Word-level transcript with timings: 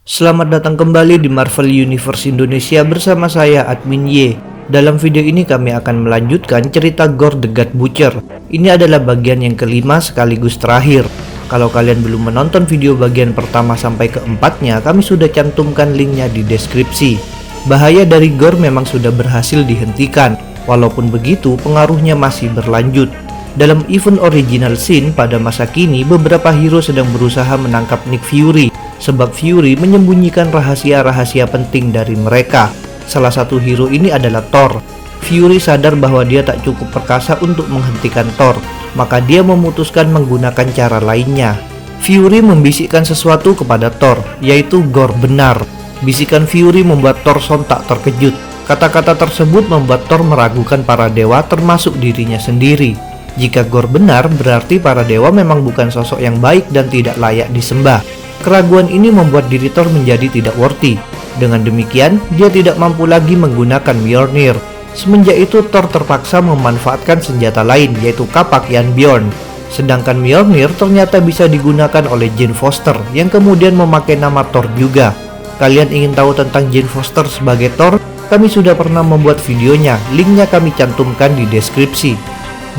Selamat 0.00 0.48
datang 0.48 0.80
kembali 0.80 1.20
di 1.20 1.28
Marvel 1.28 1.68
Universe 1.68 2.24
Indonesia 2.24 2.80
bersama 2.88 3.28
saya 3.28 3.68
Admin 3.68 4.08
Y. 4.08 4.32
Dalam 4.72 4.96
video 4.96 5.20
ini 5.20 5.44
kami 5.44 5.76
akan 5.76 6.08
melanjutkan 6.08 6.72
cerita 6.72 7.04
Gore 7.04 7.36
the 7.36 7.52
God 7.52 7.76
Butcher. 7.76 8.16
Ini 8.48 8.80
adalah 8.80 8.96
bagian 9.04 9.44
yang 9.44 9.60
kelima 9.60 10.00
sekaligus 10.00 10.56
terakhir. 10.56 11.04
Kalau 11.52 11.68
kalian 11.68 12.00
belum 12.00 12.32
menonton 12.32 12.64
video 12.64 12.96
bagian 12.96 13.36
pertama 13.36 13.76
sampai 13.76 14.08
keempatnya, 14.08 14.80
kami 14.80 15.04
sudah 15.04 15.28
cantumkan 15.28 15.92
linknya 15.92 16.32
di 16.32 16.48
deskripsi. 16.48 17.20
Bahaya 17.68 18.08
dari 18.08 18.32
Gore 18.32 18.56
memang 18.56 18.88
sudah 18.88 19.12
berhasil 19.12 19.60
dihentikan. 19.68 20.32
Walaupun 20.64 21.12
begitu, 21.12 21.60
pengaruhnya 21.60 22.16
masih 22.16 22.48
berlanjut. 22.56 23.12
Dalam 23.52 23.84
event 23.92 24.16
original 24.24 24.80
scene 24.80 25.12
pada 25.12 25.36
masa 25.36 25.68
kini, 25.68 26.08
beberapa 26.08 26.48
hero 26.56 26.80
sedang 26.80 27.04
berusaha 27.12 27.52
menangkap 27.60 28.00
Nick 28.08 28.24
Fury 28.24 28.69
sebab 29.00 29.32
Fury 29.32 29.74
menyembunyikan 29.80 30.52
rahasia-rahasia 30.52 31.48
penting 31.48 31.90
dari 31.90 32.14
mereka. 32.14 32.68
Salah 33.08 33.32
satu 33.32 33.58
hero 33.58 33.90
ini 33.90 34.12
adalah 34.14 34.44
Thor. 34.52 34.78
Fury 35.24 35.58
sadar 35.58 35.96
bahwa 35.98 36.22
dia 36.22 36.44
tak 36.44 36.62
cukup 36.62 36.92
perkasa 36.94 37.36
untuk 37.42 37.66
menghentikan 37.66 38.28
Thor, 38.38 38.56
maka 38.94 39.18
dia 39.18 39.40
memutuskan 39.42 40.12
menggunakan 40.12 40.68
cara 40.76 41.00
lainnya. 41.02 41.58
Fury 42.00 42.40
membisikkan 42.40 43.04
sesuatu 43.04 43.52
kepada 43.52 43.92
Thor, 43.92 44.20
yaitu 44.40 44.80
Gore 44.88 45.12
benar. 45.20 45.60
Bisikan 46.00 46.48
Fury 46.48 46.80
membuat 46.80 47.20
Thor 47.20 47.36
sontak 47.44 47.84
terkejut. 47.84 48.32
Kata-kata 48.64 49.18
tersebut 49.18 49.68
membuat 49.68 50.08
Thor 50.08 50.24
meragukan 50.24 50.80
para 50.86 51.12
dewa 51.12 51.44
termasuk 51.44 51.98
dirinya 52.00 52.40
sendiri. 52.40 52.96
Jika 53.36 53.68
Gore 53.68 53.90
benar, 54.00 54.30
berarti 54.32 54.80
para 54.80 55.04
dewa 55.04 55.28
memang 55.28 55.60
bukan 55.60 55.92
sosok 55.92 56.24
yang 56.24 56.40
baik 56.40 56.72
dan 56.72 56.88
tidak 56.88 57.20
layak 57.20 57.52
disembah. 57.52 58.19
Keraguan 58.40 58.88
ini 58.88 59.12
membuat 59.12 59.52
diri 59.52 59.68
Thor 59.68 59.84
menjadi 59.92 60.32
tidak 60.32 60.56
worthy. 60.56 60.96
Dengan 61.36 61.60
demikian, 61.60 62.16
dia 62.34 62.48
tidak 62.48 62.80
mampu 62.80 63.04
lagi 63.04 63.36
menggunakan 63.36 63.96
Mjolnir. 64.00 64.56
Semenjak 64.96 65.36
itu 65.36 65.60
Thor 65.68 65.86
terpaksa 65.86 66.40
memanfaatkan 66.40 67.20
senjata 67.20 67.60
lain 67.60 67.94
yaitu 68.00 68.24
kapak 68.32 68.66
Yan 68.72 68.96
Bjorn. 68.96 69.28
Sedangkan 69.70 70.18
Mjolnir 70.18 70.72
ternyata 70.74 71.22
bisa 71.22 71.46
digunakan 71.46 72.02
oleh 72.10 72.32
Jane 72.34 72.56
Foster 72.56 72.96
yang 73.14 73.28
kemudian 73.30 73.76
memakai 73.76 74.18
nama 74.18 74.42
Thor 74.48 74.66
juga. 74.74 75.14
Kalian 75.60 75.92
ingin 75.92 76.16
tahu 76.16 76.32
tentang 76.32 76.72
Jane 76.72 76.88
Foster 76.88 77.28
sebagai 77.28 77.70
Thor? 77.76 78.00
Kami 78.32 78.46
sudah 78.48 78.72
pernah 78.78 79.02
membuat 79.02 79.42
videonya, 79.42 80.00
linknya 80.14 80.46
kami 80.46 80.70
cantumkan 80.72 81.34
di 81.34 81.44
deskripsi. 81.50 82.29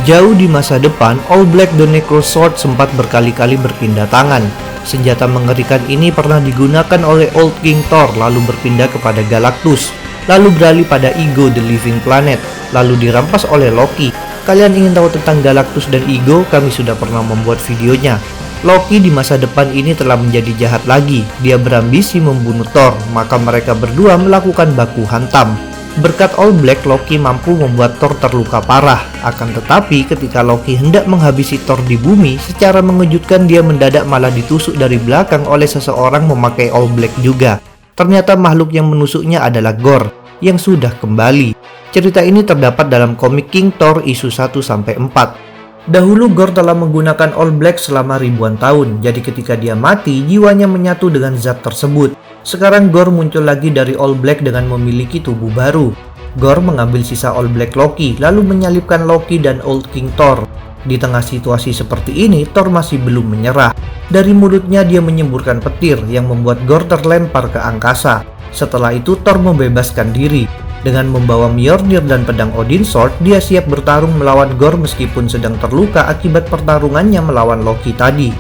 Jauh 0.02 0.34
di 0.34 0.50
masa 0.50 0.82
depan, 0.82 1.22
All 1.30 1.46
Black 1.46 1.70
The 1.78 1.86
Necro 1.86 2.26
Sword 2.26 2.58
sempat 2.58 2.90
berkali-kali 2.98 3.54
berpindah 3.54 4.10
tangan. 4.10 4.42
Senjata 4.82 5.30
mengerikan 5.30 5.78
ini 5.86 6.10
pernah 6.10 6.42
digunakan 6.42 6.98
oleh 7.06 7.30
Old 7.38 7.54
King 7.62 7.86
Thor 7.86 8.10
lalu 8.18 8.42
berpindah 8.50 8.90
kepada 8.90 9.22
Galactus, 9.30 9.94
lalu 10.26 10.50
beralih 10.58 10.90
pada 10.90 11.14
Ego 11.14 11.54
the 11.54 11.62
Living 11.62 12.02
Planet, 12.02 12.42
lalu 12.74 12.98
dirampas 12.98 13.46
oleh 13.46 13.70
Loki. 13.70 14.10
Kalian 14.42 14.74
ingin 14.74 14.98
tahu 14.98 15.14
tentang 15.14 15.38
Galactus 15.46 15.86
dan 15.86 16.02
Ego? 16.10 16.50
Kami 16.50 16.74
sudah 16.74 16.98
pernah 16.98 17.22
membuat 17.22 17.62
videonya. 17.62 18.18
Loki 18.66 18.98
di 18.98 19.14
masa 19.14 19.38
depan 19.38 19.70
ini 19.70 19.94
telah 19.94 20.18
menjadi 20.18 20.66
jahat 20.66 20.82
lagi. 20.90 21.22
Dia 21.46 21.62
berambisi 21.62 22.18
membunuh 22.18 22.66
Thor, 22.74 22.98
maka 23.14 23.38
mereka 23.38 23.78
berdua 23.78 24.18
melakukan 24.18 24.74
baku 24.74 25.06
hantam. 25.06 25.54
Berkat 26.00 26.40
All 26.40 26.56
Black, 26.56 26.88
Loki 26.88 27.20
mampu 27.20 27.52
membuat 27.52 28.00
Thor 28.00 28.16
terluka 28.16 28.64
parah. 28.64 29.04
Akan 29.28 29.52
tetapi, 29.52 30.08
ketika 30.08 30.40
Loki 30.40 30.80
hendak 30.80 31.04
menghabisi 31.04 31.60
Thor 31.68 31.84
di 31.84 32.00
bumi, 32.00 32.40
secara 32.40 32.80
mengejutkan 32.80 33.44
dia 33.44 33.60
mendadak 33.60 34.08
malah 34.08 34.32
ditusuk 34.32 34.80
dari 34.80 34.96
belakang 34.96 35.44
oleh 35.44 35.68
seseorang 35.68 36.24
memakai 36.32 36.72
All 36.72 36.88
Black 36.88 37.12
juga. 37.20 37.60
Ternyata 37.92 38.40
makhluk 38.40 38.72
yang 38.72 38.88
menusuknya 38.88 39.44
adalah 39.44 39.76
Gore, 39.76 40.40
yang 40.40 40.56
sudah 40.56 40.96
kembali. 40.96 41.60
Cerita 41.92 42.24
ini 42.24 42.40
terdapat 42.48 42.88
dalam 42.88 43.20
komik 43.20 43.52
King 43.52 43.76
Thor 43.76 44.00
isu 44.08 44.32
1-4. 44.32 45.51
Dahulu 45.90 46.30
Gore 46.30 46.54
telah 46.54 46.78
menggunakan 46.78 47.34
All 47.34 47.50
Black 47.50 47.82
selama 47.82 48.22
ribuan 48.22 48.54
tahun, 48.54 49.02
jadi 49.02 49.18
ketika 49.18 49.58
dia 49.58 49.74
mati, 49.74 50.22
jiwanya 50.30 50.70
menyatu 50.70 51.10
dengan 51.10 51.34
zat 51.34 51.66
tersebut. 51.66 52.14
Sekarang 52.46 52.94
Gore 52.94 53.10
muncul 53.10 53.42
lagi 53.42 53.74
dari 53.74 53.98
All 53.98 54.14
Black 54.14 54.46
dengan 54.46 54.70
memiliki 54.70 55.18
tubuh 55.18 55.50
baru. 55.50 55.90
Gore 56.38 56.62
mengambil 56.62 57.02
sisa 57.02 57.34
All 57.34 57.50
Black 57.50 57.74
Loki 57.74 58.14
lalu 58.22 58.46
menyalipkan 58.46 59.10
Loki 59.10 59.42
dan 59.42 59.58
Old 59.66 59.90
King 59.90 60.14
Thor. 60.14 60.46
Di 60.86 61.02
tengah 61.02 61.26
situasi 61.26 61.74
seperti 61.74 62.30
ini, 62.30 62.46
Thor 62.46 62.70
masih 62.70 63.02
belum 63.02 63.34
menyerah. 63.34 63.74
Dari 64.06 64.38
mulutnya 64.38 64.86
dia 64.86 65.02
menyemburkan 65.02 65.58
petir 65.66 65.98
yang 66.06 66.30
membuat 66.30 66.62
Gore 66.70 66.86
terlempar 66.94 67.50
ke 67.50 67.58
angkasa. 67.58 68.22
Setelah 68.54 68.94
itu 68.94 69.18
Thor 69.26 69.42
membebaskan 69.42 70.14
diri. 70.14 70.46
Dengan 70.82 71.14
membawa 71.14 71.46
Mjolnir 71.46 72.02
dan 72.10 72.26
pedang 72.26 72.50
Odin 72.58 72.82
Sword, 72.82 73.14
dia 73.22 73.38
siap 73.38 73.70
bertarung 73.70 74.18
melawan 74.18 74.58
Gore 74.58 74.82
meskipun 74.82 75.30
sedang 75.30 75.54
terluka 75.62 76.10
akibat 76.10 76.50
pertarungannya 76.50 77.22
melawan 77.22 77.62
Loki 77.62 77.94
tadi. 77.94 78.34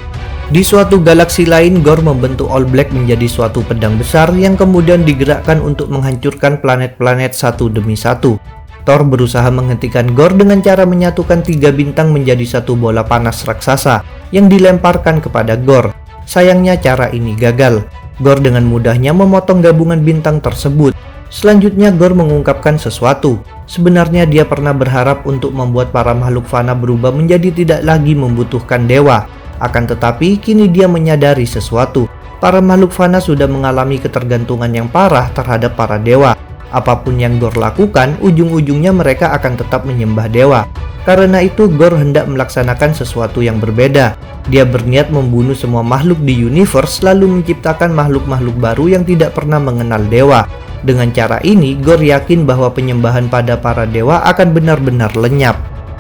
Di 0.50 0.66
suatu 0.66 1.00
galaksi 1.00 1.46
lain, 1.46 1.86
Gore 1.86 2.02
membentuk 2.02 2.50
All 2.50 2.66
Black 2.66 2.90
menjadi 2.90 3.30
suatu 3.30 3.62
pedang 3.62 3.96
besar 3.96 4.34
yang 4.34 4.58
kemudian 4.58 5.06
digerakkan 5.06 5.62
untuk 5.62 5.94
menghancurkan 5.94 6.58
planet-planet 6.60 7.32
satu 7.32 7.70
demi 7.70 7.94
satu. 7.94 8.42
Thor 8.90 9.06
berusaha 9.06 9.46
menghentikan 9.54 10.10
Gore 10.18 10.34
dengan 10.42 10.66
cara 10.66 10.90
menyatukan 10.90 11.46
tiga 11.46 11.70
bintang 11.70 12.10
menjadi 12.10 12.44
satu 12.44 12.74
bola 12.74 13.06
panas 13.06 13.46
raksasa 13.46 14.02
yang 14.34 14.50
dilemparkan 14.50 15.22
kepada 15.22 15.54
Gore. 15.62 15.94
Sayangnya 16.26 16.82
cara 16.82 17.14
ini 17.14 17.38
gagal. 17.38 17.86
Gore 18.18 18.42
dengan 18.42 18.66
mudahnya 18.66 19.14
memotong 19.14 19.62
gabungan 19.62 20.02
bintang 20.02 20.42
tersebut. 20.42 20.98
Selanjutnya 21.32 21.96
Gore 21.96 22.12
mengungkapkan 22.12 22.76
sesuatu. 22.76 23.40
Sebenarnya 23.64 24.28
dia 24.28 24.44
pernah 24.44 24.76
berharap 24.76 25.24
untuk 25.24 25.56
membuat 25.56 25.96
para 25.96 26.12
makhluk 26.12 26.44
fana 26.44 26.76
berubah 26.76 27.16
menjadi 27.16 27.56
tidak 27.56 27.82
lagi 27.88 28.12
membutuhkan 28.12 28.84
dewa, 28.84 29.32
akan 29.62 29.88
tetapi, 29.88 30.42
kini 30.42 30.68
dia 30.68 30.90
menyadari 30.90 31.46
sesuatu. 31.46 32.10
Para 32.42 32.60
makhluk 32.60 32.90
fana 32.90 33.22
sudah 33.22 33.46
mengalami 33.46 34.02
ketergantungan 34.02 34.74
yang 34.74 34.90
parah 34.90 35.30
terhadap 35.32 35.78
para 35.78 36.02
dewa. 36.02 36.34
Apa 36.74 37.00
pun 37.06 37.22
yang 37.22 37.38
Gor 37.38 37.54
lakukan, 37.54 38.18
ujung-ujungnya 38.26 38.90
mereka 38.90 39.30
akan 39.38 39.62
tetap 39.62 39.86
menyembah 39.86 40.26
dewa. 40.28 40.66
Karena 41.06 41.46
itu, 41.46 41.70
Gor 41.70 41.94
hendak 41.94 42.26
melaksanakan 42.26 42.98
sesuatu 42.98 43.46
yang 43.46 43.62
berbeda. 43.62 44.18
Dia 44.50 44.66
berniat 44.66 45.14
membunuh 45.14 45.54
semua 45.54 45.86
makhluk 45.86 46.18
di 46.26 46.34
universe 46.34 47.06
lalu 47.06 47.40
menciptakan 47.40 47.94
makhluk-makhluk 47.94 48.58
baru 48.58 48.98
yang 48.98 49.06
tidak 49.06 49.38
pernah 49.38 49.62
mengenal 49.62 50.02
dewa. 50.10 50.50
Dengan 50.82 51.14
cara 51.14 51.38
ini, 51.46 51.78
Gor 51.78 52.02
yakin 52.02 52.50
bahwa 52.50 52.74
penyembahan 52.74 53.30
pada 53.30 53.54
para 53.54 53.86
dewa 53.86 54.26
akan 54.26 54.50
benar-benar 54.50 55.14
lenyap. 55.14 55.54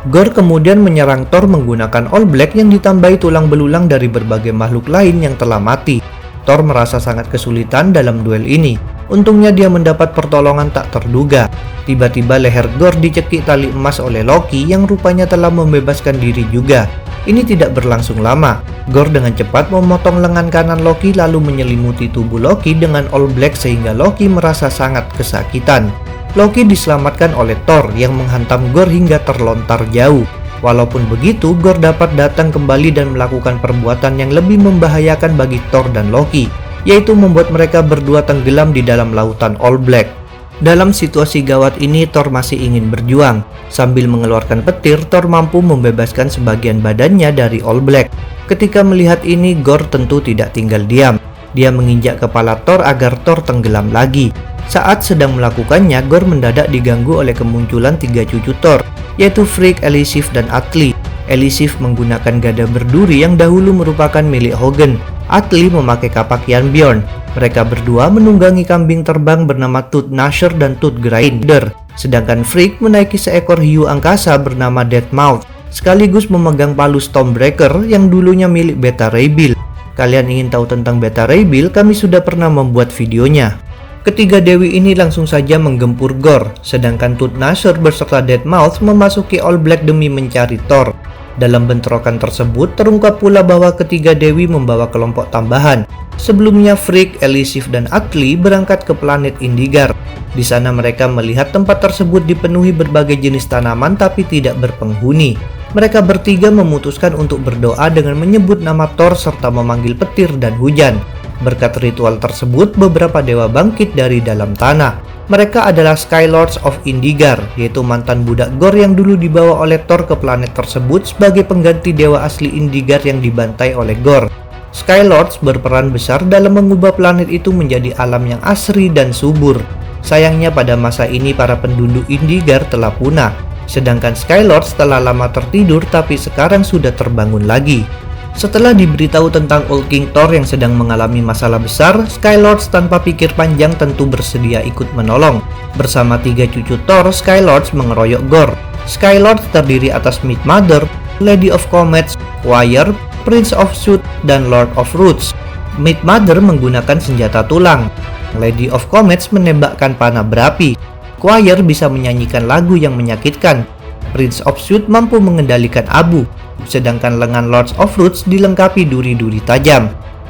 Gore 0.09 0.33
kemudian 0.33 0.81
menyerang 0.81 1.29
Thor 1.29 1.45
menggunakan 1.45 2.09
All 2.09 2.25
Black 2.25 2.57
yang 2.57 2.73
ditambahi 2.73 3.21
tulang 3.21 3.45
belulang 3.45 3.85
dari 3.85 4.09
berbagai 4.09 4.49
makhluk 4.49 4.89
lain 4.89 5.21
yang 5.21 5.37
telah 5.37 5.61
mati. 5.61 6.01
Thor 6.41 6.65
merasa 6.65 6.97
sangat 6.97 7.29
kesulitan 7.29 7.93
dalam 7.93 8.25
duel 8.25 8.41
ini. 8.41 8.73
Untungnya 9.13 9.53
dia 9.53 9.69
mendapat 9.69 10.17
pertolongan 10.17 10.73
tak 10.73 10.89
terduga. 10.89 11.45
Tiba-tiba 11.85 12.41
leher 12.41 12.65
Gore 12.81 12.97
dicekik 12.97 13.45
tali 13.45 13.69
emas 13.69 14.01
oleh 14.01 14.25
Loki 14.25 14.65
yang 14.65 14.89
rupanya 14.89 15.29
telah 15.29 15.53
membebaskan 15.53 16.17
diri 16.17 16.49
juga. 16.49 16.89
Ini 17.29 17.45
tidak 17.45 17.77
berlangsung 17.77 18.17
lama. 18.17 18.65
Gore 18.89 19.13
dengan 19.13 19.37
cepat 19.37 19.69
memotong 19.69 20.25
lengan 20.25 20.49
kanan 20.49 20.81
Loki 20.81 21.13
lalu 21.13 21.37
menyelimuti 21.37 22.09
tubuh 22.09 22.41
Loki 22.41 22.73
dengan 22.73 23.05
All 23.13 23.29
Black 23.29 23.53
sehingga 23.53 23.93
Loki 23.93 24.25
merasa 24.25 24.73
sangat 24.73 25.05
kesakitan. 25.13 25.93
Loki 26.33 26.65
diselamatkan 26.65 27.37
oleh 27.37 27.53
Thor 27.69 27.93
yang 27.93 28.17
menghantam 28.17 28.73
Gore 28.73 28.89
hingga 28.89 29.21
terlontar 29.21 29.85
jauh. 29.93 30.25
Walaupun 30.65 31.05
begitu, 31.09 31.53
Gore 31.57 31.77
dapat 31.81 32.13
datang 32.17 32.49
kembali 32.49 32.89
dan 32.93 33.13
melakukan 33.13 33.61
perbuatan 33.61 34.17
yang 34.17 34.33
lebih 34.33 34.61
membahayakan 34.61 35.37
bagi 35.37 35.61
Thor 35.69 35.89
dan 35.93 36.09
Loki, 36.13 36.49
yaitu 36.85 37.13
membuat 37.13 37.53
mereka 37.53 37.85
berdua 37.85 38.25
tenggelam 38.25 38.73
di 38.73 38.81
dalam 38.81 39.13
lautan 39.13 39.57
All 39.61 39.77
Black. 39.77 40.20
Dalam 40.61 40.93
situasi 40.93 41.41
gawat 41.41 41.81
ini, 41.81 42.05
Thor 42.05 42.29
masih 42.29 42.53
ingin 42.61 42.93
berjuang. 42.93 43.41
Sambil 43.73 44.05
mengeluarkan 44.05 44.61
petir, 44.61 45.01
Thor 45.09 45.25
mampu 45.25 45.57
membebaskan 45.57 46.29
sebagian 46.29 46.85
badannya 46.85 47.33
dari 47.33 47.65
All 47.65 47.81
Black. 47.81 48.13
Ketika 48.45 48.85
melihat 48.85 49.25
ini, 49.25 49.57
Gore 49.57 49.89
tentu 49.89 50.21
tidak 50.21 50.53
tinggal 50.53 50.85
diam. 50.85 51.17
Dia 51.57 51.73
menginjak 51.73 52.21
kepala 52.21 52.61
Thor 52.61 52.85
agar 52.85 53.17
Thor 53.25 53.41
tenggelam 53.41 53.89
lagi. 53.89 54.29
Saat 54.69 55.01
sedang 55.01 55.33
melakukannya, 55.33 55.97
Gore 56.05 56.29
mendadak 56.29 56.69
diganggu 56.69 57.25
oleh 57.25 57.33
kemunculan 57.33 57.97
tiga 57.97 58.21
cucu 58.21 58.53
Thor, 58.61 58.85
yaitu 59.17 59.41
Freak, 59.41 59.81
Elisif, 59.81 60.29
dan 60.29 60.45
Atli. 60.53 60.93
Elisif 61.25 61.81
menggunakan 61.81 62.37
gada 62.37 62.69
berduri 62.69 63.25
yang 63.25 63.33
dahulu 63.33 63.73
merupakan 63.73 64.21
milik 64.21 64.53
Hogan. 64.53 65.01
Atli 65.31 65.71
memakai 65.71 66.11
kapak 66.11 66.43
Yan 66.51 66.75
Bjorn. 66.75 66.99
Mereka 67.39 67.63
berdua 67.63 68.11
menunggangi 68.11 68.67
kambing 68.67 69.07
terbang 69.07 69.47
bernama 69.47 69.79
Tooth 69.87 70.11
Nasher 70.11 70.51
dan 70.51 70.75
Tooth 70.75 70.99
Grinder. 70.99 71.71
Sedangkan 71.95 72.43
Freak 72.43 72.83
menaiki 72.83 73.15
seekor 73.15 73.63
hiu 73.63 73.87
angkasa 73.87 74.35
bernama 74.35 74.83
Deathmouth, 74.83 75.47
sekaligus 75.71 76.27
memegang 76.27 76.75
palu 76.75 76.99
Stormbreaker 76.99 77.87
yang 77.87 78.11
dulunya 78.11 78.51
milik 78.51 78.75
Beta 78.83 79.07
Ray 79.07 79.31
Bill. 79.31 79.55
Kalian 79.95 80.27
ingin 80.27 80.51
tahu 80.51 80.67
tentang 80.67 80.99
Beta 80.99 81.23
Ray 81.23 81.47
Bill? 81.47 81.71
Kami 81.71 81.95
sudah 81.95 82.19
pernah 82.19 82.51
membuat 82.51 82.91
videonya. 82.91 83.55
Ketiga 84.01 84.41
dewi 84.41 84.75
ini 84.75 84.97
langsung 84.97 85.29
saja 85.29 85.61
menggempur 85.61 86.17
Gore, 86.17 86.57
sedangkan 86.65 87.15
Tooth 87.15 87.37
Nasher 87.37 87.77
beserta 87.77 88.19
Deadmau5 88.19 88.81
memasuki 88.83 89.37
All 89.39 89.61
Black 89.61 89.87
demi 89.87 90.11
mencari 90.11 90.59
Thor. 90.67 90.91
Dalam 91.39 91.69
bentrokan 91.69 92.19
tersebut, 92.19 92.75
terungkap 92.75 93.23
pula 93.23 93.39
bahwa 93.39 93.71
ketiga 93.71 94.11
dewi 94.11 94.49
membawa 94.49 94.91
kelompok 94.91 95.31
tambahan. 95.31 95.87
Sebelumnya, 96.19 96.75
Freak, 96.75 97.23
Elisif, 97.23 97.71
dan 97.71 97.87
Atli 97.89 98.35
berangkat 98.35 98.83
ke 98.83 98.91
planet 98.91 99.39
Indigar. 99.39 99.95
Di 100.31 100.43
sana 100.43 100.71
mereka 100.71 101.11
melihat 101.11 101.51
tempat 101.51 101.83
tersebut 101.83 102.23
dipenuhi 102.23 102.71
berbagai 102.71 103.19
jenis 103.19 103.47
tanaman 103.51 103.99
tapi 103.99 104.23
tidak 104.23 104.55
berpenghuni. 104.59 105.35
Mereka 105.71 106.03
bertiga 106.03 106.51
memutuskan 106.51 107.15
untuk 107.15 107.43
berdoa 107.47 107.87
dengan 107.87 108.19
menyebut 108.19 108.59
nama 108.59 108.91
Thor 108.99 109.15
serta 109.15 109.47
memanggil 109.47 109.95
petir 109.95 110.31
dan 110.35 110.55
hujan. 110.59 110.99
Berkat 111.41 111.79
ritual 111.79 112.19
tersebut, 112.19 112.75
beberapa 112.75 113.23
dewa 113.23 113.47
bangkit 113.47 113.95
dari 113.95 114.19
dalam 114.19 114.51
tanah. 114.53 115.20
Mereka 115.31 115.63
adalah 115.63 115.95
Skylords 115.95 116.59
of 116.67 116.75
Indigar, 116.83 117.39
yaitu 117.55 117.79
mantan 117.79 118.27
budak 118.27 118.51
Gor 118.59 118.75
yang 118.75 118.99
dulu 118.99 119.15
dibawa 119.15 119.63
oleh 119.63 119.79
Thor 119.87 120.03
ke 120.03 120.11
planet 120.19 120.51
tersebut 120.51 121.07
sebagai 121.07 121.47
pengganti 121.47 121.95
dewa 121.95 122.27
asli 122.27 122.51
Indigar 122.51 122.99
yang 123.07 123.23
dibantai 123.23 123.71
oleh 123.71 123.95
Gor. 124.03 124.27
Skylords 124.75 125.39
berperan 125.39 125.87
besar 125.87 126.19
dalam 126.27 126.59
mengubah 126.59 126.91
planet 126.91 127.31
itu 127.31 127.55
menjadi 127.55 127.95
alam 127.95 128.27
yang 128.27 128.43
asri 128.43 128.91
dan 128.91 129.15
subur. 129.15 129.55
Sayangnya 130.03 130.51
pada 130.51 130.75
masa 130.75 131.07
ini 131.07 131.31
para 131.31 131.55
penduduk 131.55 132.03
Indigar 132.11 132.67
telah 132.67 132.91
punah, 132.91 133.31
sedangkan 133.71 134.19
Skylords 134.19 134.75
telah 134.75 134.99
lama 134.99 135.31
tertidur 135.31 135.79
tapi 135.87 136.19
sekarang 136.19 136.67
sudah 136.67 136.91
terbangun 136.91 137.47
lagi. 137.47 137.87
Setelah 138.31 138.71
diberitahu 138.71 139.27
tentang 139.29 139.67
Old 139.67 139.91
King 139.91 140.07
Thor 140.15 140.31
yang 140.31 140.47
sedang 140.47 140.73
mengalami 140.73 141.19
masalah 141.19 141.59
besar, 141.59 142.07
Skylords 142.07 142.71
tanpa 142.71 142.97
pikir 142.97 143.29
panjang 143.35 143.75
tentu 143.75 144.07
bersedia 144.07 144.63
ikut 144.63 144.87
menolong. 144.95 145.43
Bersama 145.75 146.15
tiga 146.17 146.47
cucu 146.47 146.79
Thor, 146.87 147.11
Skylords 147.11 147.75
mengeroyok 147.75 148.23
Gore. 148.31 148.55
Skylords 148.87 149.45
terdiri 149.53 149.93
atas 149.93 150.23
Mid 150.25 150.39
Mother, 150.47 150.81
Lady 151.21 151.53
of 151.53 151.61
Comets, 151.69 152.17
Wire, 152.41 152.89
Prince 153.27 153.53
of 153.53 153.69
Shoot, 153.75 154.01
dan 154.25 154.49
Lord 154.49 154.73
of 154.79 154.89
Roots. 154.97 155.37
Mid 155.77 156.01
Mother 156.01 156.41
menggunakan 156.41 156.97
senjata 156.97 157.45
tulang. 157.45 157.91
Lady 158.39 158.71
of 158.71 158.87
Comets 158.89 159.29
menembakkan 159.29 159.93
panah 159.93 160.25
berapi. 160.25 160.73
Choir 161.21 161.61
bisa 161.61 161.85
menyanyikan 161.85 162.49
lagu 162.49 162.73
yang 162.73 162.97
menyakitkan. 162.97 163.67
Prince 164.11 164.43
of 164.45 164.59
Shoot 164.59 164.85
mampu 164.91 165.17
mengendalikan 165.17 165.87
abu 165.89 166.27
sedangkan 166.69 167.17
lengan 167.17 167.49
Lords 167.49 167.73
of 167.81 167.93
Roots 167.97 168.25
dilengkapi 168.27 168.85
duri-duri 168.85 169.41
tajam. 169.45 169.89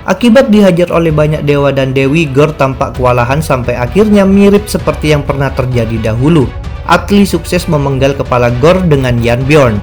Akibat 0.10 0.50
dihajar 0.50 0.89
oleh 0.89 1.13
banyak 1.13 1.45
dewa 1.45 1.69
dan 1.69 1.94
dewi, 1.94 2.25
Gor 2.25 2.57
tampak 2.57 2.98
kewalahan 2.98 3.38
sampai 3.38 3.78
akhirnya 3.78 4.25
mirip 4.25 4.66
seperti 4.66 5.13
yang 5.13 5.22
pernah 5.22 5.54
terjadi 5.54 6.12
dahulu. 6.13 6.50
Atli 6.89 7.22
sukses 7.24 7.69
memenggal 7.69 8.18
kepala 8.18 8.50
Gor 8.57 8.81
dengan 8.89 9.22
Bjorn. 9.22 9.78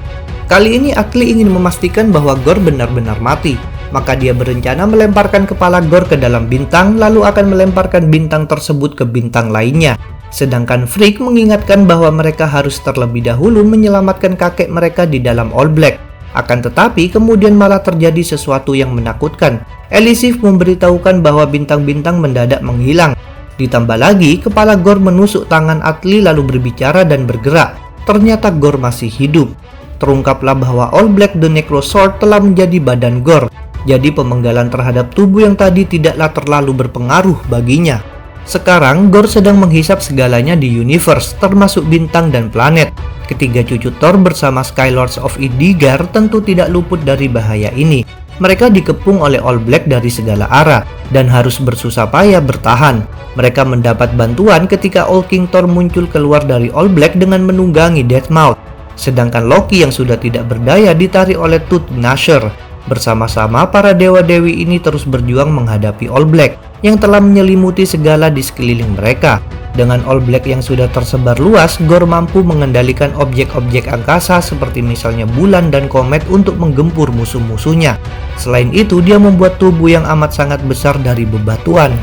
Kali 0.51 0.75
ini 0.75 0.89
Atli 0.91 1.31
ingin 1.31 1.47
memastikan 1.47 2.11
bahwa 2.11 2.35
Gor 2.43 2.59
benar-benar 2.59 3.15
mati, 3.23 3.55
maka 3.95 4.11
dia 4.11 4.35
berencana 4.35 4.83
melemparkan 4.83 5.47
kepala 5.47 5.79
Gor 5.87 6.03
ke 6.03 6.19
dalam 6.19 6.51
bintang 6.51 6.99
lalu 6.99 7.23
akan 7.23 7.55
melemparkan 7.55 8.11
bintang 8.11 8.43
tersebut 8.43 8.99
ke 8.99 9.07
bintang 9.07 9.55
lainnya. 9.55 9.95
Sedangkan 10.29 10.85
Freak 10.85 11.17
mengingatkan 11.17 11.89
bahwa 11.89 12.13
mereka 12.13 12.45
harus 12.45 12.77
terlebih 12.81 13.25
dahulu 13.25 13.65
menyelamatkan 13.65 14.37
kakek 14.37 14.69
mereka 14.69 15.09
di 15.09 15.17
dalam 15.17 15.49
All 15.57 15.69
Black. 15.69 15.97
Akan 16.37 16.61
tetapi 16.61 17.09
kemudian 17.09 17.57
malah 17.57 17.81
terjadi 17.81 18.21
sesuatu 18.21 18.77
yang 18.77 18.93
menakutkan. 18.93 19.65
Elisif 19.89 20.37
memberitahukan 20.45 21.25
bahwa 21.25 21.49
bintang-bintang 21.49 22.21
mendadak 22.21 22.61
menghilang. 22.61 23.17
Ditambah 23.57 23.97
lagi, 23.97 24.37
kepala 24.37 24.77
Gor 24.77 25.01
menusuk 25.01 25.49
tangan 25.49 25.81
Atli 25.81 26.21
lalu 26.21 26.45
berbicara 26.45 27.01
dan 27.01 27.25
bergerak. 27.25 27.75
Ternyata 28.05 28.53
Gor 28.53 28.77
masih 28.77 29.09
hidup. 29.09 29.49
Terungkaplah 29.97 30.55
bahwa 30.55 30.85
All 30.93 31.09
Black 31.09 31.35
the 31.41 31.49
Necro 31.49 31.81
Sword 31.81 32.21
telah 32.21 32.37
menjadi 32.39 32.77
badan 32.77 33.25
Gor. 33.25 33.49
Jadi 33.89 34.13
pemenggalan 34.13 34.69
terhadap 34.69 35.11
tubuh 35.17 35.49
yang 35.49 35.57
tadi 35.57 35.89
tidaklah 35.89 36.29
terlalu 36.31 36.85
berpengaruh 36.85 37.49
baginya. 37.49 38.18
Sekarang 38.47 39.11
Gor 39.11 39.27
sedang 39.27 39.59
menghisap 39.59 39.99
segalanya 40.03 40.55
di 40.55 40.67
universe, 40.69 41.35
termasuk 41.39 41.87
bintang 41.87 42.31
dan 42.31 42.47
planet. 42.47 42.91
Ketiga 43.29 43.61
cucu 43.61 43.93
Thor 44.01 44.17
bersama 44.17 44.65
Skylords 44.65 45.21
of 45.21 45.37
Indigar 45.37 46.01
tentu 46.09 46.41
tidak 46.41 46.73
luput 46.73 47.03
dari 47.05 47.29
bahaya 47.29 47.69
ini. 47.77 48.01
Mereka 48.39 48.71
dikepung 48.71 49.19
oleh 49.19 49.37
All 49.37 49.59
Black 49.59 49.85
dari 49.85 50.07
segala 50.07 50.47
arah 50.47 50.87
dan 51.11 51.27
harus 51.27 51.59
bersusah 51.59 52.07
payah 52.07 52.39
bertahan. 52.39 53.03
Mereka 53.35 53.67
mendapat 53.67 54.15
bantuan 54.15 54.65
ketika 54.65 55.05
All 55.05 55.27
King 55.27 55.45
Thor 55.51 55.67
muncul 55.67 56.07
keluar 56.07 56.41
dari 56.41 56.71
All 56.71 56.87
Black 56.87 57.19
dengan 57.19 57.43
menunggangi 57.43 58.01
Deathmouth. 58.07 58.57
Sedangkan 58.95 59.45
Loki 59.45 59.83
yang 59.83 59.91
sudah 59.91 60.15
tidak 60.15 60.47
berdaya 60.49 60.95
ditarik 60.95 61.35
oleh 61.35 61.59
Tooth 61.67 61.87
Gnasher. 61.91 62.68
Bersama-sama 62.89 63.69
para 63.69 63.93
dewa-dewi 63.93 64.65
ini 64.65 64.81
terus 64.81 65.05
berjuang 65.05 65.53
menghadapi 65.53 66.09
All 66.09 66.25
Black 66.25 66.57
yang 66.81 66.97
telah 66.97 67.21
menyelimuti 67.21 67.85
segala 67.85 68.33
di 68.33 68.41
sekeliling 68.41 68.97
mereka. 68.97 69.37
Dengan 69.77 70.01
All 70.09 70.17
Black 70.17 70.49
yang 70.49 70.65
sudah 70.65 70.89
tersebar 70.89 71.37
luas, 71.37 71.77
Gor 71.85 72.09
mampu 72.09 72.41
mengendalikan 72.41 73.13
objek-objek 73.13 73.85
angkasa 73.85 74.41
seperti 74.41 74.81
misalnya 74.81 75.29
bulan 75.29 75.69
dan 75.69 75.85
komet 75.85 76.25
untuk 76.33 76.57
menggempur 76.57 77.13
musuh-musuhnya. 77.13 78.01
Selain 78.41 78.73
itu, 78.73 79.05
dia 79.05 79.21
membuat 79.21 79.61
tubuh 79.61 79.93
yang 79.93 80.09
amat 80.09 80.33
sangat 80.33 80.59
besar 80.65 80.97
dari 80.97 81.29
bebatuan. 81.29 81.93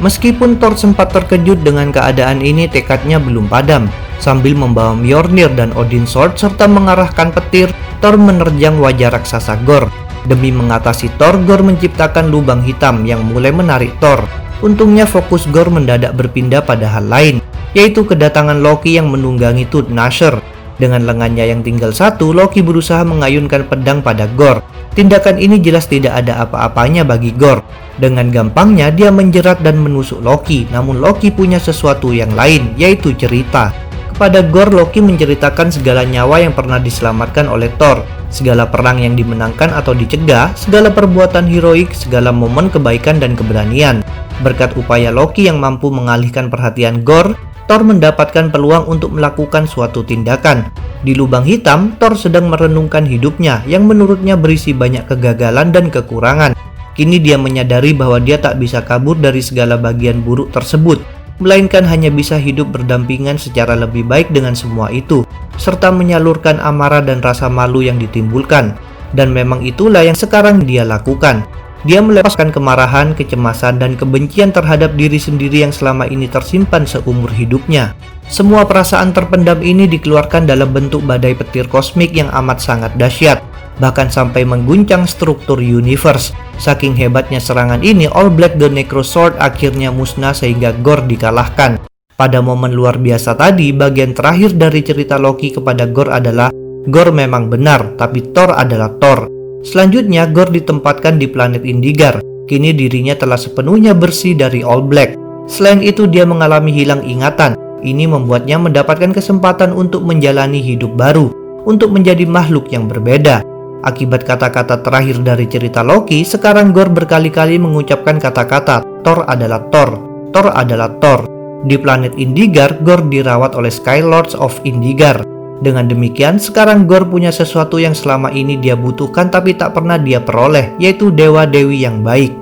Meskipun 0.00 0.56
Thor 0.56 0.72
sempat 0.72 1.12
terkejut 1.12 1.60
dengan 1.60 1.92
keadaan 1.92 2.40
ini, 2.40 2.64
tekadnya 2.64 3.20
belum 3.20 3.52
padam. 3.52 3.92
Sambil 4.16 4.56
membawa 4.56 4.96
Mjolnir 4.96 5.52
dan 5.52 5.76
Odin 5.76 6.08
Sword 6.08 6.40
serta 6.40 6.64
mengarahkan 6.64 7.28
petir, 7.36 7.68
Thor 8.00 8.16
menerjang 8.16 8.80
wajah 8.80 9.12
raksasa 9.12 9.60
Gor. 9.68 9.92
Demi 10.28 10.52
mengatasi 10.52 11.08
Thor, 11.16 11.40
Gor 11.48 11.64
menciptakan 11.64 12.28
lubang 12.28 12.60
hitam 12.60 13.08
yang 13.08 13.24
mulai 13.24 13.54
menarik 13.54 13.96
Thor. 14.02 14.24
Untungnya 14.60 15.08
fokus 15.08 15.48
Gor 15.48 15.72
mendadak 15.72 16.12
berpindah 16.12 16.60
pada 16.60 16.84
hal 16.84 17.08
lain, 17.08 17.40
yaitu 17.72 18.04
kedatangan 18.04 18.60
Loki 18.60 19.00
yang 19.00 19.08
menunggangi 19.08 19.64
Tooth 19.72 19.88
Nasher. 19.88 20.36
Dengan 20.80 21.04
lengannya 21.04 21.44
yang 21.44 21.60
tinggal 21.60 21.92
satu, 21.92 22.32
Loki 22.32 22.64
berusaha 22.64 23.04
mengayunkan 23.04 23.68
pedang 23.68 24.00
pada 24.00 24.28
Gor. 24.32 24.60
Tindakan 24.92 25.40
ini 25.40 25.60
jelas 25.60 25.88
tidak 25.88 26.24
ada 26.24 26.44
apa-apanya 26.44 27.04
bagi 27.04 27.32
Gor. 27.36 27.64
Dengan 28.00 28.32
gampangnya 28.32 28.88
dia 28.88 29.12
menjerat 29.12 29.60
dan 29.60 29.80
menusuk 29.80 30.24
Loki, 30.24 30.64
namun 30.72 31.00
Loki 31.00 31.28
punya 31.28 31.60
sesuatu 31.60 32.12
yang 32.12 32.32
lain, 32.32 32.72
yaitu 32.80 33.12
cerita. 33.16 33.72
Kepada 34.20 34.44
Gor, 34.44 34.68
Loki 34.68 35.00
menceritakan 35.00 35.72
segala 35.72 36.04
nyawa 36.04 36.44
yang 36.44 36.52
pernah 36.52 36.76
diselamatkan 36.76 37.48
oleh 37.48 37.72
Thor, 37.80 38.04
segala 38.28 38.68
perang 38.68 39.00
yang 39.00 39.16
dimenangkan 39.16 39.72
atau 39.72 39.96
dicegah, 39.96 40.52
segala 40.52 40.92
perbuatan 40.92 41.48
heroik, 41.48 41.96
segala 41.96 42.28
momen 42.28 42.68
kebaikan 42.68 43.16
dan 43.16 43.32
keberanian. 43.32 44.04
Berkat 44.44 44.76
upaya 44.76 45.08
Loki 45.08 45.48
yang 45.48 45.56
mampu 45.56 45.88
mengalihkan 45.88 46.52
perhatian 46.52 47.00
Gore, 47.00 47.32
Thor 47.64 47.80
mendapatkan 47.80 48.52
peluang 48.52 48.92
untuk 48.92 49.08
melakukan 49.16 49.64
suatu 49.64 50.04
tindakan. 50.04 50.68
Di 51.00 51.16
lubang 51.16 51.48
hitam, 51.48 51.96
Thor 51.96 52.12
sedang 52.12 52.52
merenungkan 52.52 53.08
hidupnya 53.08 53.64
yang 53.64 53.88
menurutnya 53.88 54.36
berisi 54.36 54.76
banyak 54.76 55.08
kegagalan 55.08 55.72
dan 55.72 55.88
kekurangan. 55.88 56.52
Kini 56.92 57.16
dia 57.24 57.40
menyadari 57.40 57.96
bahwa 57.96 58.20
dia 58.20 58.36
tak 58.36 58.60
bisa 58.60 58.84
kabur 58.84 59.16
dari 59.16 59.40
segala 59.40 59.80
bagian 59.80 60.20
buruk 60.20 60.52
tersebut, 60.52 61.00
melainkan 61.40 61.82
hanya 61.88 62.12
bisa 62.12 62.36
hidup 62.36 62.70
berdampingan 62.70 63.40
secara 63.40 63.74
lebih 63.74 64.06
baik 64.06 64.30
dengan 64.30 64.52
semua 64.52 64.92
itu, 64.92 65.24
serta 65.56 65.88
menyalurkan 65.90 66.60
amarah 66.60 67.02
dan 67.02 67.24
rasa 67.24 67.48
malu 67.48 67.80
yang 67.80 67.96
ditimbulkan. 67.96 68.76
Dan 69.10 69.34
memang 69.34 69.66
itulah 69.66 70.06
yang 70.06 70.14
sekarang 70.14 70.62
dia 70.62 70.86
lakukan. 70.86 71.42
Dia 71.82 72.04
melepaskan 72.04 72.52
kemarahan, 72.52 73.16
kecemasan, 73.16 73.80
dan 73.80 73.96
kebencian 73.96 74.52
terhadap 74.52 74.94
diri 74.94 75.16
sendiri 75.16 75.64
yang 75.64 75.72
selama 75.72 76.04
ini 76.06 76.28
tersimpan 76.28 76.84
seumur 76.84 77.32
hidupnya. 77.32 77.96
Semua 78.30 78.62
perasaan 78.62 79.10
terpendam 79.10 79.58
ini 79.64 79.90
dikeluarkan 79.90 80.46
dalam 80.46 80.70
bentuk 80.70 81.02
badai 81.02 81.34
petir 81.34 81.66
kosmik 81.66 82.14
yang 82.14 82.30
amat 82.30 82.62
sangat 82.62 82.94
dahsyat, 82.94 83.42
bahkan 83.80 84.12
sampai 84.12 84.44
mengguncang 84.44 85.08
struktur 85.08 85.58
universe. 85.58 86.36
Saking 86.60 86.92
hebatnya 86.92 87.40
serangan 87.40 87.80
ini, 87.80 88.04
All 88.12 88.28
Black 88.28 88.60
the 88.60 88.68
Necro 88.68 89.00
Sword 89.00 89.40
akhirnya 89.40 89.88
musnah 89.88 90.36
sehingga 90.36 90.76
Gore 90.84 91.08
dikalahkan. 91.08 91.80
Pada 92.20 92.44
momen 92.44 92.76
luar 92.76 93.00
biasa 93.00 93.32
tadi, 93.32 93.72
bagian 93.72 94.12
terakhir 94.12 94.52
dari 94.52 94.84
cerita 94.84 95.16
Loki 95.16 95.56
kepada 95.56 95.88
Gore 95.88 96.12
adalah 96.12 96.52
Gore 96.84 97.16
memang 97.16 97.48
benar, 97.48 97.96
tapi 97.96 98.20
Thor 98.36 98.52
adalah 98.52 98.92
Thor. 99.00 99.24
Selanjutnya, 99.64 100.28
Gor 100.28 100.52
ditempatkan 100.52 101.16
di 101.16 101.24
planet 101.28 101.64
Indigar. 101.64 102.20
Kini 102.44 102.76
dirinya 102.76 103.16
telah 103.16 103.40
sepenuhnya 103.40 103.96
bersih 103.96 104.36
dari 104.36 104.60
All 104.60 104.84
Black. 104.84 105.16
Selain 105.48 105.80
itu, 105.80 106.04
dia 106.04 106.28
mengalami 106.28 106.76
hilang 106.76 107.00
ingatan. 107.00 107.56
Ini 107.80 108.04
membuatnya 108.04 108.60
mendapatkan 108.60 109.16
kesempatan 109.16 109.72
untuk 109.72 110.04
menjalani 110.04 110.60
hidup 110.60 110.92
baru, 111.00 111.32
untuk 111.64 111.88
menjadi 111.96 112.28
makhluk 112.28 112.68
yang 112.68 112.84
berbeda. 112.84 113.40
Akibat 113.80 114.28
kata-kata 114.28 114.84
terakhir 114.84 115.24
dari 115.24 115.48
cerita 115.48 115.80
Loki, 115.80 116.20
sekarang 116.20 116.76
Gore 116.76 116.92
berkali-kali 116.92 117.56
mengucapkan 117.56 118.20
kata-kata 118.20 118.84
Thor 119.00 119.24
adalah 119.24 119.64
Thor, 119.72 119.96
Thor 120.36 120.52
adalah 120.52 120.92
Thor. 121.00 121.24
Di 121.64 121.80
planet 121.80 122.12
Indigar, 122.20 122.76
Gore 122.84 123.08
dirawat 123.08 123.56
oleh 123.56 123.72
Skylords 123.72 124.36
of 124.36 124.52
Indigar. 124.68 125.24
Dengan 125.64 125.88
demikian, 125.88 126.36
sekarang 126.36 126.84
Gore 126.84 127.08
punya 127.08 127.32
sesuatu 127.32 127.80
yang 127.80 127.96
selama 127.96 128.28
ini 128.32 128.60
dia 128.60 128.76
butuhkan 128.76 129.32
tapi 129.32 129.56
tak 129.56 129.72
pernah 129.76 129.96
dia 129.96 130.20
peroleh, 130.20 130.76
yaitu 130.76 131.08
dewa-dewi 131.08 131.80
yang 131.80 132.04
baik. 132.04 132.36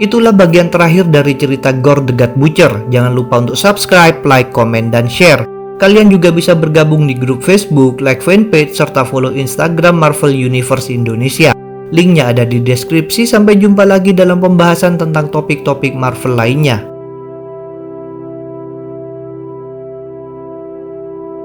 Itulah 0.00 0.34
bagian 0.34 0.72
terakhir 0.72 1.12
dari 1.12 1.36
cerita 1.36 1.76
Gore 1.76 2.08
the 2.08 2.16
God 2.16 2.34
Butcher. 2.40 2.88
Jangan 2.88 3.12
lupa 3.12 3.40
untuk 3.44 3.56
subscribe, 3.56 4.24
like, 4.24 4.48
komen, 4.48 4.88
dan 4.88 5.06
share. 5.12 5.53
Kalian 5.74 6.06
juga 6.06 6.30
bisa 6.30 6.54
bergabung 6.54 7.10
di 7.10 7.18
grup 7.18 7.42
Facebook, 7.42 7.98
like 7.98 8.22
fanpage, 8.22 8.78
serta 8.78 9.02
follow 9.02 9.34
Instagram 9.34 9.98
Marvel 9.98 10.30
Universe 10.30 10.86
Indonesia. 10.86 11.50
Linknya 11.90 12.30
ada 12.30 12.46
di 12.46 12.62
deskripsi. 12.62 13.26
Sampai 13.26 13.58
jumpa 13.58 13.82
lagi 13.82 14.14
dalam 14.14 14.38
pembahasan 14.38 14.94
tentang 14.94 15.34
topik-topik 15.34 15.98
Marvel 15.98 16.38
lainnya. 16.38 16.93